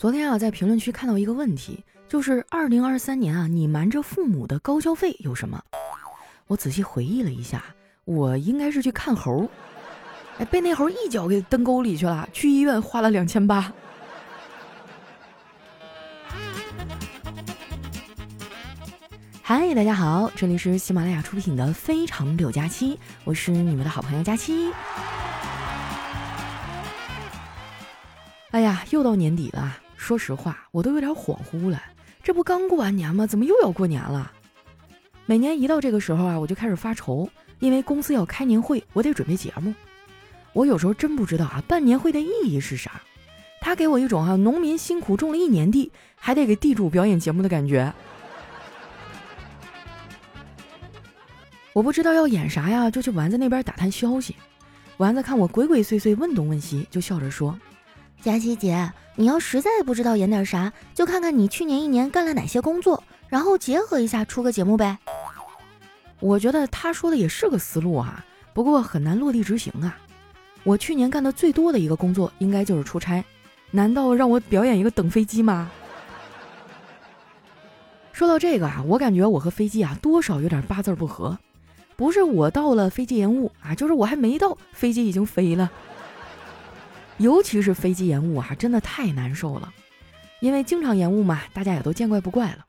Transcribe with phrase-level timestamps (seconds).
[0.00, 5.62] 昨天啊，在评论区看到一个问题，就是二零二三年啊，你瞒着父母的高消费有什么？
[6.46, 7.62] 我仔细回忆了一下，
[8.06, 9.46] 我应该是去看猴，
[10.38, 13.70] 哎，被那猴一脚给蹬沟里去了，去医院花了两千八。
[19.42, 22.94] 嗨，大家好，这里是喜马拉雅出品的《非常六加七》，
[23.24, 24.72] 我是你们的好朋友佳期。
[28.52, 29.76] 哎呀，又到年底了。
[30.00, 31.80] 说实话，我都有点恍惚了。
[32.22, 33.26] 这不刚过完年吗？
[33.26, 34.32] 怎么又要过年了？
[35.26, 39.74] 每年一到这个时候啊，我就开始发愁，因为公司要开年会，我得准备节目。
[40.54, 43.02] 我有时候真不知道啊，办年会的意义是啥？
[43.60, 47.92] 他给我一种哈，农民辛苦种了一年地，还得给地主表演节目的感觉。
[51.74, 54.34] 我不知道要演啥呀，就去丸子那边打探消息。
[54.96, 57.56] 丸子看我鬼鬼祟祟，问东问西，就笑着说
[58.20, 64.96] ：“佳琪姐。”你要实在不知道演点啥，就看看你去年一年干了哪些工作，然后结合一下出个节目呗。
[66.20, 69.98] 我觉得他说的也是个思路啊，不过很难落地执行啊。
[70.62, 73.22] 我去年干的最多的一个工作应该就是出差，
[73.72, 75.70] 难道让我表演一个等飞机吗？
[78.12, 81.38] 说到这个啊，我感觉我和飞机啊多少有点八字不合，
[81.94, 85.70] 不是我到了飞机延误啊，就是我还没到，飞机已经飞了。
[87.20, 89.70] 尤其是飞机延误啊，真的太难受了，
[90.40, 92.64] 因为经常延误嘛，大家也都见怪不怪了。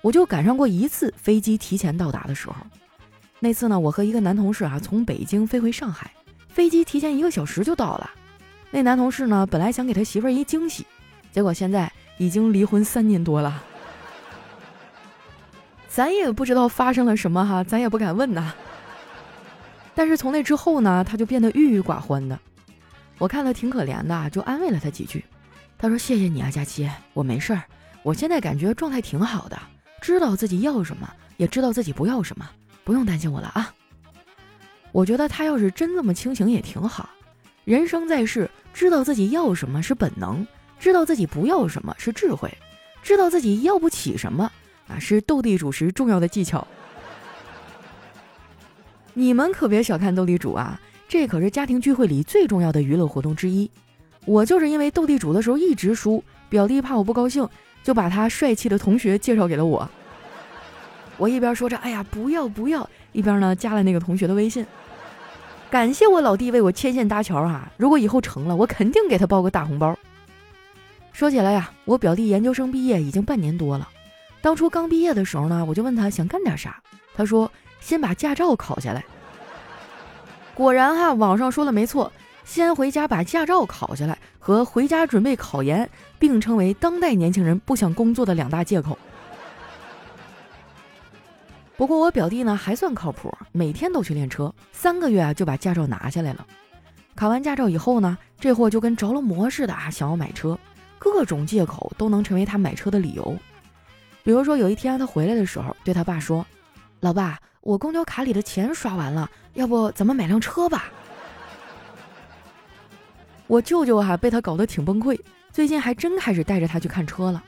[0.00, 2.56] 我就赶上过一次飞机提前到达的时候，
[3.38, 6.10] 那次呢，我和一个男同事啊从北京飞回上海，
[6.48, 8.10] 飞机提前一个小时就到了。
[8.72, 10.84] 那男同事呢，本来想给他媳妇儿一惊喜，
[11.30, 13.62] 结果现在已经离婚三年多了，
[15.88, 18.52] 咱也不知道发生了什么哈，咱也不敢问呐。
[19.94, 22.36] 但是从那之后呢，他就变得郁郁寡欢的。
[23.18, 25.24] 我看了挺可怜的，就安慰了他几句。
[25.78, 27.62] 他说：“谢谢你啊，佳琪，我没事儿。
[28.02, 29.58] 我现在感觉状态挺好的，
[30.00, 32.48] 知道自己要什么，也知道自己不要什么，
[32.84, 33.72] 不用担心我了啊。”
[34.92, 37.08] 我觉得他要是真这么清醒也挺好。
[37.64, 40.46] 人生在世，知道自己要什么是本能，
[40.78, 42.52] 知道自己不要什么是智慧，
[43.02, 44.50] 知道自己要不起什么
[44.88, 46.66] 啊是斗地主时重要的技巧。
[49.14, 50.80] 你们可别小看斗地主啊！
[51.12, 53.70] 这可是家庭聚会里最重要的娱乐活动之一。
[54.24, 57.46] 我就是因为斗地主的时候一直输，表弟怕我不高兴，
[57.84, 59.86] 就把他帅气的同学介绍给了我。
[61.18, 64.64] 我一边说着“哎呀，不要不要”，一边呢加了那个同学的微信。
[65.70, 67.70] 感谢我老弟为我牵线搭桥啊！
[67.76, 69.94] 如果以后成了，我肯定给他包个大红包。
[71.12, 73.86] 说起来呀，我表弟研究生毕业已经半年多了。
[74.40, 76.82] 当初刚毕业的时候呢，我就问他想干点啥，
[77.14, 79.04] 他说先把驾照考下来。
[80.54, 82.12] 果然哈，网上说的没错，
[82.44, 88.98] 先回家把驾照考下来和回家准备考研并称为当代年轻人不想工作的两大借口。
[91.76, 96.46] 不过我表弟呢还算靠谱，每天都去练车，三个月啊就把驾照拿下来了。
[97.14, 100.56] 考完驾照以后呢，这货就跟着了魔似的啊，想要买车，
[100.98, 103.36] 各种借口都能成为他买车的理由。
[104.22, 106.46] 比如说有一天他回来的时候，对他爸说
[107.02, 110.86] ：“老爸。”我公交卡里的钱刷完了，要不咱们买辆车吧？
[113.46, 115.16] 我舅舅哈被他搞得挺崩溃，
[115.52, 117.40] 最近还真开始带着他去看车了。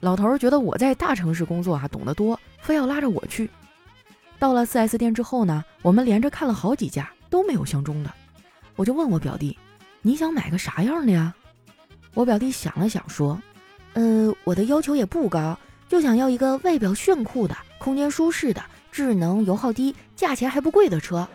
[0.00, 3.48] 老头儿觉得我在大城市工作哈懂得多，非要拉着我去。
[4.38, 8.12] 到了 4S 店之后呢，我们连着看了好几家都没有相中的，
[8.76, 9.58] 我就问我表弟
[10.02, 11.34] ：“你想买个啥样的呀？”
[12.12, 13.40] 我表弟想了想说
[13.94, 15.58] ：“呃，我的要求也不高，
[15.88, 21.28] 就想要一个外表炫酷的、空间舒适的。”智能、油耗低、价钱还不贵的车，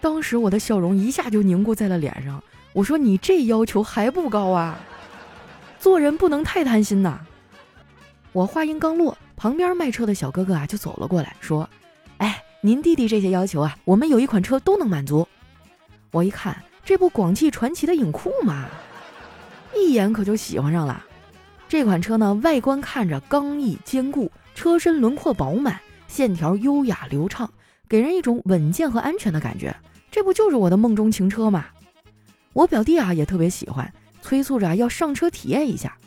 [0.00, 2.42] 当时我的笑容一下就凝固在了脸上。
[2.72, 4.78] 我说：“你这要求还不高啊？
[5.78, 7.20] 做人不能太贪心呐！”
[8.32, 11.68] 我话音刚落，旁边卖车的小哥哥啊就走了过来，说
[12.18, 15.26] ：“哎，您弟弟这些要求啊，我们有一款车都能满足。”
[16.12, 18.66] 我一看，这不广汽传祺的影酷吗？
[19.76, 21.04] 一眼可就喜欢上了。
[21.68, 24.30] 这款车呢，外观看着刚毅坚固。
[24.62, 27.50] 车身轮廓饱满，线条优雅流畅，
[27.88, 29.74] 给人一种稳健和安全的感觉。
[30.08, 31.66] 这不就是我的梦中情车吗？
[32.52, 35.98] 我表弟啊也特别喜欢，催促着要上车体验一下。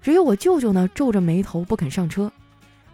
[0.00, 2.32] 只有我舅舅呢皱着眉头不肯上车。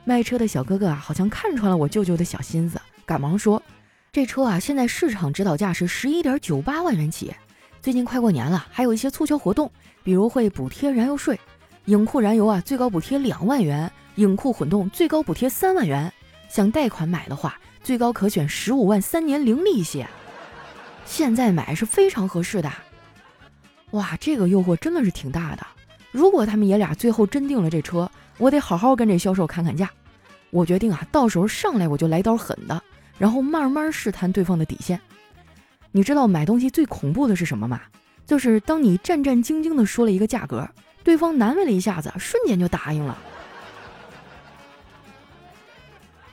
[0.02, 3.62] 卖车的小哥哥啊好像看穿了我舅舅的小心思，赶忙说
[4.10, 7.32] ：“这车啊现在市场指导价是十一点九八万元起，
[7.80, 9.70] 最近快过年了，还有一些促销活动，
[10.02, 11.38] 比如会补贴燃油税，
[11.88, 16.12] 影酷燃油啊最高补贴两万元。”影酷混动最高补贴三万元，
[16.48, 20.04] 想贷款买的话，最高可选十五万三年零利息，
[21.04, 22.68] 现在买是非常合适的。
[23.92, 25.64] 哇，这个诱惑真的是挺大的。
[26.10, 29.88] 如果他们爷俩最后真定了这车，我得好好跟这销售砍砍价。
[30.50, 32.82] 我决定啊，到时候上来我就来刀狠的，
[33.18, 35.00] 然后慢慢试探对方的底线。
[35.92, 37.80] 你知道买东西最恐怖的是什么吗？
[38.26, 40.68] 就是当你战战兢兢地说了一个价格，
[41.08, 43.16] 对方难为了一下子，瞬间就答应了。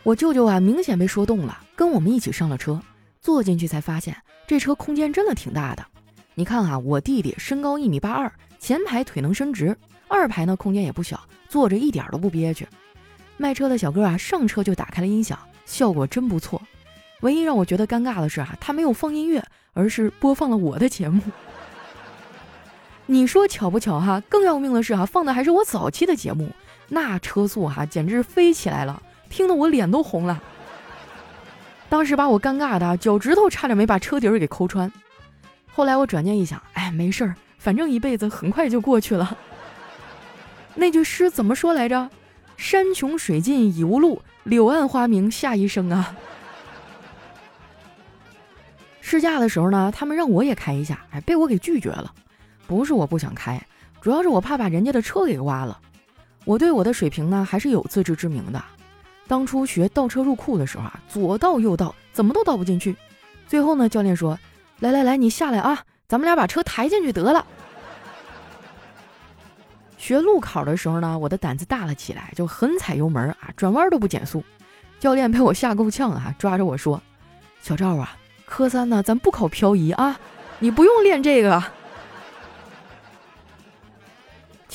[0.03, 2.81] 我舅舅啊，明显被说动了，跟我们一起上了车，
[3.21, 4.13] 坐进去才发现
[4.45, 5.85] 这车空间真的挺大的。
[6.33, 8.29] 你看啊，我弟弟身高一米八二，
[8.59, 9.73] 前排腿能伸直，
[10.09, 12.67] 二排呢空间也不小，坐着一点都不憋屈。
[13.37, 16.61] 卖车的小哥啊，上车就打开了音响，效果真不错。
[17.21, 21.21] 唯一让我觉得尴尬的是啊，他没有放音乐，而是播放了我的节目。
[23.07, 24.21] 你说巧不巧哈？
[24.27, 26.49] 更要命的是啊，放的还是我早期的节目，
[26.89, 29.01] 那车速哈简直飞起来了。
[29.29, 30.41] 听得我脸都红了，
[31.89, 34.91] 当时把我尴尬的脚趾头差点没把车底儿给抠穿。
[35.71, 39.37] 后来我转念一想，哎，没事儿，反正一辈子很快就过去了。
[40.73, 42.09] 那句诗怎么说来着？
[42.57, 46.15] 山穷水尽疑无路，柳暗花明下一生啊。
[49.01, 52.13] 试驾的时候呢，他们让我也开一下，哎，被我给拒绝了。
[52.67, 53.61] 不是我不想开，
[54.01, 55.79] 主要是我怕把人家的车给刮了。
[56.45, 58.63] 我对我的水平呢，还是有自知之明的。
[59.27, 62.95] 当初学倒车入库的时候啊，左倒右倒，怎么都倒不进去。
[63.47, 64.37] 最后呢，教练说
[64.79, 67.45] ：“来来来，你下来啊，咱们俩把车抬进去得了。”
[69.97, 74.43] 学路考的时候呢，我的胆子大了起来，就狠踩油门啊，转弯都不减速。
[74.99, 77.01] 教练被我吓够呛啊，抓着我说
[77.61, 78.15] ：“小赵啊，
[78.45, 80.19] 科三呢，咱不考漂移啊，
[80.59, 81.63] 你不用练这个。”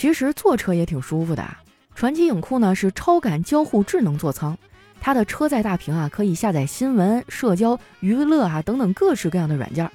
[0.01, 1.47] 其实坐车也挺舒服的。
[1.95, 4.57] 传奇影库呢是超感交互智能座舱，
[4.99, 9.91] 它的车载大屏啊可以下载新闻、社交、娱乐啊等等各式各样的软件。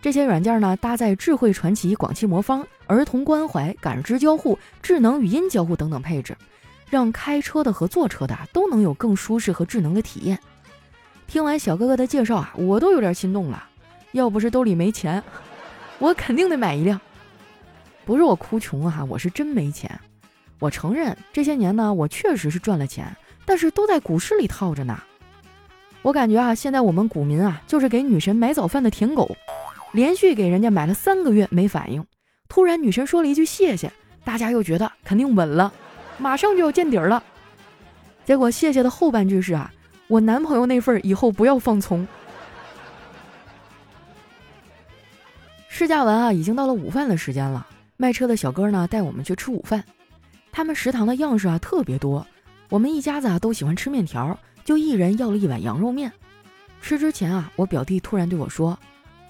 [0.00, 6.34] 这些软件呢搭载智慧传奇广汽魔方、儿童关怀、感知交互、智能语音交互等等配置，
[6.88, 10.38] 让开车的和坐车的都能有更舒适和智能的体验。
[11.26, 13.62] 听完小哥哥的介绍啊，我都有点心动了。
[14.12, 15.22] 要不是兜里没钱，
[16.00, 16.98] 我肯定得买一辆。
[18.04, 20.00] 不是我哭穷啊，我是真没钱。
[20.58, 25.00] 我承认这些年呢，我确实是赚了钱，但是都在股市里套着呢。
[26.02, 29.36] 我感觉啊，现在我们股民啊，就是给女神买早饭的舔狗，
[29.92, 32.04] 连续给人家买了三个月没反应，
[32.48, 33.92] 突然女神说了一句谢谢，
[34.24, 35.72] 大家又觉得肯定稳了，
[36.18, 37.22] 马上就要见底儿了。
[38.24, 39.72] 结果谢谢的后半句是啊，
[40.08, 42.06] 我男朋友那份以后不要放葱。
[45.68, 47.66] 试驾完啊，已经到了午饭的时间了，
[48.02, 49.84] 卖车的小哥呢带我们去吃午饭。
[50.50, 52.26] 他们食堂的样式啊特别多，
[52.68, 56.12] 我们一家子啊都喜欢吃面条，就一人要了一碗羊肉面。
[56.80, 58.76] 吃之前啊，我表弟突然对我说：“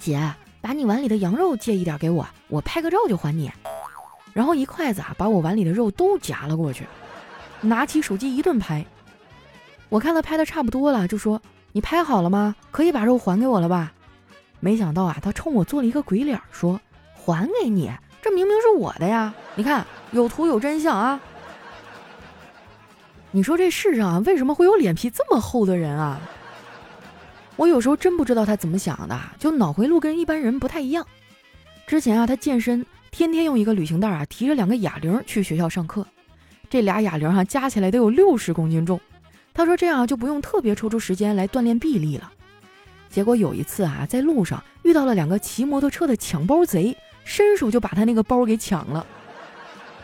[0.01, 0.19] 姐，
[0.63, 3.53] 把你碗里的羊肉借一点给我，我拍个照就还你。”
[4.33, 6.87] 然后一筷子啊把我碗里的肉都夹了过去，
[7.61, 8.83] 拿起手机一顿拍。
[9.91, 11.43] 我看他拍的差不多了，就说
[11.73, 12.57] ：“你拍好了吗？
[12.71, 13.93] 可以把肉还给我了吧？”
[14.61, 16.81] 没想到啊，他冲我做了一个鬼脸，说
[17.15, 17.93] ：“还给你？
[18.23, 19.35] 这明明是我的呀！
[19.55, 21.19] 你看。”有图有真相啊！
[23.31, 26.21] 你说这世上，为什么会有脸皮这么厚的人啊？
[27.57, 31.07] 我有时候真不知道他怎么想的，就脑回路跟一般人不太一样。
[31.87, 36.07] 之前啊，他健身，天天用一个旅行袋啊提着两个哑铃去学校上课，
[36.69, 39.01] 这俩哑铃哈加起来得有六十公斤重。
[39.55, 42.31] 他说这样就不用特别抽出时间来锻炼臂力了。
[43.09, 46.95] 结果有一次啊，在路上遇到了两个骑摩托车的抢包贼，
[47.25, 49.07] 伸手就把他那个包给抢了。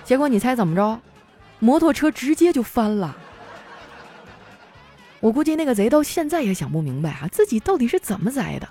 [0.05, 1.01] 结果你猜怎么着？
[1.59, 3.17] 摩托车直接就翻了。
[5.21, 8.69] 我估计那个贼到现在也想不明白啊，自己到底是怎么栽的。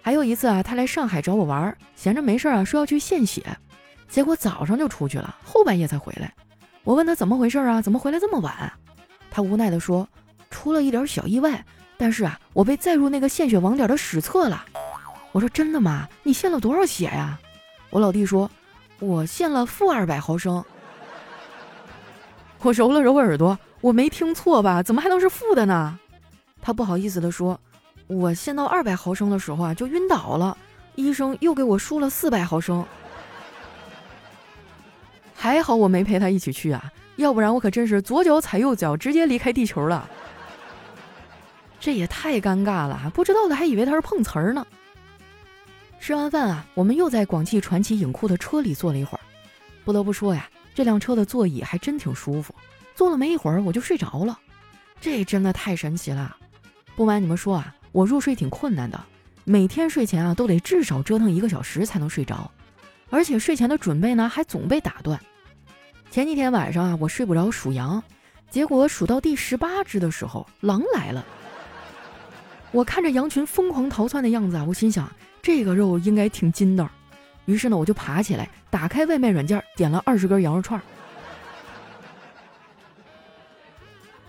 [0.00, 3.44] 还有一次啊，他来上海找我玩，闲着没事啊，说要去献血，
[4.08, 6.32] 结果早上就出去了，后半夜才回来。
[6.84, 8.72] 我问他怎么回事啊，怎么回来这么晚？
[9.30, 10.08] 他无奈的说，
[10.50, 11.64] 出了一点小意外，
[11.96, 14.64] 但是啊，我被载入那个献血网点的史册了。
[15.34, 16.08] 我说真的吗？
[16.22, 17.36] 你献了多少血呀？
[17.90, 18.48] 我老弟说。
[19.00, 20.64] 我献了负二百毫升，
[22.62, 24.82] 我揉了揉耳朵，我没听错吧？
[24.84, 25.98] 怎么还能是负的呢？
[26.62, 27.60] 他不好意思的说
[28.06, 30.56] ：“我献到二百毫升的时候啊，就晕倒了，
[30.94, 32.86] 医生又给我输了四百毫升。
[35.34, 40.08] 还好我没陪他一起去啊，要不然我可真是左脚踩右脚，直接离开地球了。
[41.80, 44.64] 这也太尴尬了，不知道的还以为他是碰瓷儿呢。”
[46.04, 49.20] 吃完饭啊，我们又在广汽传祺影库的车里坐了一会儿。
[49.86, 52.54] 不得不说呀，这辆车的座椅还真挺舒服。
[52.94, 54.38] 坐了没一会儿，我就睡着了。
[55.00, 56.36] 这真的太神奇了！
[56.94, 59.02] 不瞒你们说啊，我入睡挺困难的，
[59.44, 62.50] 每天睡前啊都得至少折腾一个小时才能睡着。
[63.08, 65.18] 而且睡前的准备呢还总被打断。
[66.10, 68.04] 前几天晚上啊，我睡不着数羊，
[68.50, 71.24] 结果数到第十八只的时候，狼来了。
[72.74, 75.08] 我看着羊群疯狂逃窜的样子啊，我心想
[75.40, 76.90] 这个肉应该挺筋道。
[77.44, 80.82] 于是呢，我就爬起来，打开外卖软件，点了二十根羊肉串。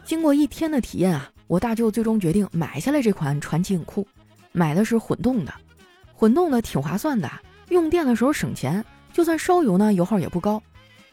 [0.04, 4.08] 经过一天的体验啊，我大舅最终决定买下来这款传奇影库。
[4.52, 5.52] 买的是混动的，
[6.14, 7.28] 混动的挺划算的，
[7.70, 10.62] 用电的时候省钱，就算烧油呢，油耗也不高。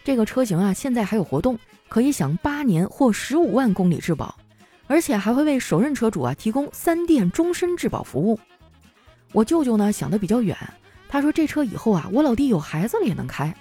[0.04, 1.58] 这个车型啊，现在还有活动，
[1.88, 4.36] 可以享八年或十五万公里质保，
[4.92, 8.38] 而且还会为首任车主啊提供三电终身质保服务。
[9.32, 10.54] 我舅舅呢想的比较远。
[11.08, 13.54] 他说：“这车以后啊，我老弟有孩子了也能开。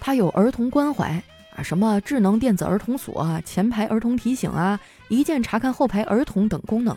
[0.00, 1.22] 他有儿童关怀
[1.54, 6.96] 啊，什么智能电子儿童锁啊、前排儿童提醒啊、一键查看后排儿童等功能。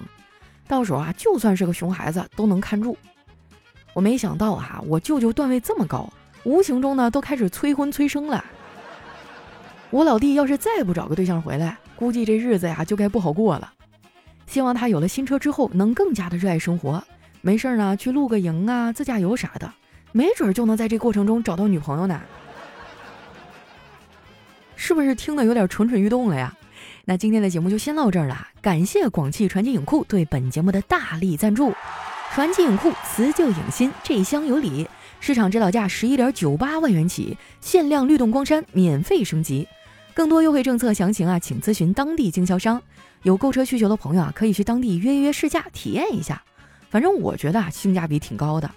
[0.70, 2.98] 到时候啊，就算是个熊孩子都能看住。
[3.94, 6.10] 我没想到啊，我舅舅段位这么高，
[6.46, 8.46] 无形中呢都开始催婚催生了。
[9.90, 13.74] 我老弟要是再不找个对象回来，估计这日子呀就该不好过了。
[14.51, 17.01] 希望他有了新车之后能更加的热爱生活，
[17.39, 19.74] 没事儿呢去露个营啊、自驾游啥的。”
[20.12, 22.20] 没准就能在这过程中找到女朋友呢，
[24.75, 26.53] 是不是听得有点蠢蠢欲动了呀？
[27.05, 31.74] 那今天的节目就先到这儿了，感谢广汽传祺影库对本节目的大力赞助。
[32.34, 34.86] 传祺影库辞旧迎新，这箱有礼，
[35.22, 39.65] 市场指导价十一点九八万元起，限量律动光栅免费升级，
[40.22, 42.80] 更多优惠政策详情啊，请咨询当地经销商。
[43.24, 46.44] 有购车需求的朋友啊，可以去当地约一约试驾体验一下，
[46.92, 48.70] 反正我觉得啊，性价比挺高的。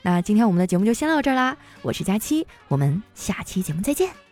[0.00, 4.27] 那今天我们的节目就先到这儿啦，我是佳期，我们下期节目再见。